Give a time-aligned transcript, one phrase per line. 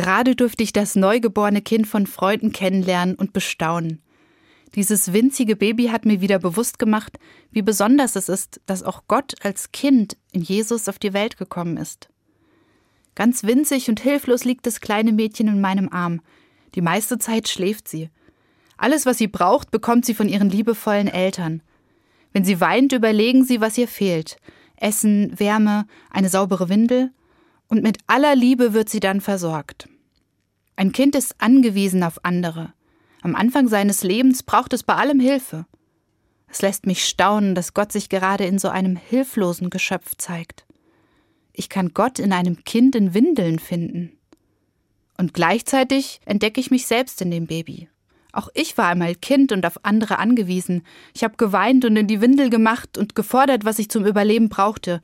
[0.00, 4.00] Gerade durfte ich das neugeborene Kind von Freunden kennenlernen und bestaunen.
[4.74, 7.18] Dieses winzige Baby hat mir wieder bewusst gemacht,
[7.50, 11.76] wie besonders es ist, dass auch Gott als Kind in Jesus auf die Welt gekommen
[11.76, 12.08] ist.
[13.14, 16.22] Ganz winzig und hilflos liegt das kleine Mädchen in meinem Arm.
[16.74, 18.08] Die meiste Zeit schläft sie.
[18.78, 21.60] Alles, was sie braucht, bekommt sie von ihren liebevollen Eltern.
[22.32, 24.38] Wenn sie weint, überlegen sie, was ihr fehlt.
[24.76, 27.12] Essen, Wärme, eine saubere Windel.
[27.70, 29.88] Und mit aller Liebe wird sie dann versorgt.
[30.74, 32.72] Ein Kind ist angewiesen auf andere.
[33.22, 35.66] Am Anfang seines Lebens braucht es bei allem Hilfe.
[36.48, 40.66] Es lässt mich staunen, dass Gott sich gerade in so einem hilflosen Geschöpf zeigt.
[41.52, 44.18] Ich kann Gott in einem Kind in Windeln finden.
[45.16, 47.88] Und gleichzeitig entdecke ich mich selbst in dem Baby.
[48.32, 50.82] Auch ich war einmal Kind und auf andere angewiesen.
[51.14, 55.00] Ich habe geweint und in die Windel gemacht und gefordert, was ich zum Überleben brauchte.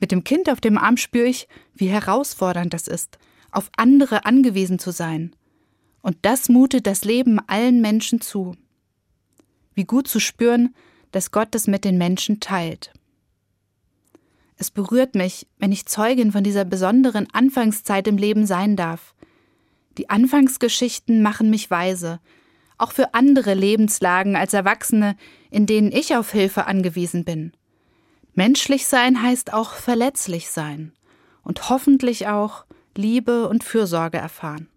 [0.00, 3.18] Mit dem Kind auf dem Arm spüre ich, wie herausfordernd das ist,
[3.50, 5.34] auf andere angewiesen zu sein.
[6.02, 8.56] Und das mutet das Leben allen Menschen zu.
[9.74, 10.74] Wie gut zu spüren,
[11.10, 12.92] dass Gott es mit den Menschen teilt.
[14.56, 19.14] Es berührt mich, wenn ich Zeugin von dieser besonderen Anfangszeit im Leben sein darf.
[19.96, 22.20] Die Anfangsgeschichten machen mich weise,
[22.76, 25.16] auch für andere Lebenslagen als Erwachsene,
[25.50, 27.52] in denen ich auf Hilfe angewiesen bin.
[28.38, 30.92] Menschlich sein heißt auch verletzlich sein
[31.42, 34.68] und hoffentlich auch Liebe und Fürsorge erfahren.